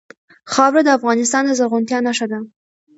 خاوره 0.53 0.81
د 0.85 0.89
افغانستان 0.97 1.43
د 1.45 1.51
زرغونتیا 1.59 1.97
نښه 2.05 2.25
ده. 2.31 2.39